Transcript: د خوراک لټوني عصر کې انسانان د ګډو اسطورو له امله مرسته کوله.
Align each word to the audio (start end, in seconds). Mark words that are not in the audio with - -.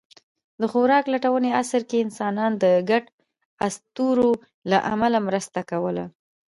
د 0.61 0.63
خوراک 0.71 1.05
لټوني 1.13 1.51
عصر 1.59 1.81
کې 1.89 2.03
انسانان 2.05 2.51
د 2.63 2.65
ګډو 2.89 3.11
اسطورو 3.67 4.31
له 4.69 4.77
امله 4.93 5.17
مرسته 5.27 5.59
کوله. 5.71 6.05